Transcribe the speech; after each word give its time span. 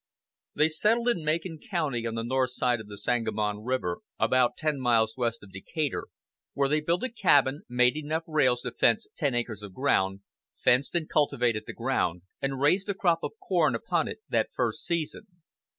They 0.55 0.67
settled 0.67 1.09
in 1.09 1.23
Macon 1.23 1.59
County 1.59 2.07
on 2.07 2.15
the 2.15 2.23
north 2.23 2.53
side 2.53 2.79
of 2.79 2.87
the 2.87 2.97
Sangamon 2.97 3.63
River, 3.63 3.99
about 4.19 4.57
ten 4.57 4.79
miles 4.79 5.13
west 5.15 5.43
of 5.43 5.51
Decatur, 5.51 6.07
where 6.55 6.67
they 6.67 6.79
built 6.81 7.03
a 7.03 7.11
cabin, 7.11 7.61
made 7.69 7.95
enough 7.95 8.23
rails 8.25 8.61
to 8.61 8.71
fence 8.71 9.05
ten 9.15 9.35
acres 9.35 9.61
of 9.61 9.75
ground, 9.75 10.21
fenced 10.57 10.95
and 10.95 11.07
cultivated 11.07 11.65
the 11.67 11.73
ground, 11.73 12.23
and 12.41 12.59
raised 12.59 12.89
a 12.89 12.95
crop 12.95 13.19
of 13.21 13.33
corn 13.39 13.75
upon 13.75 14.07
it 14.07 14.17
that 14.27 14.51
first 14.51 14.83
season. 14.87 15.27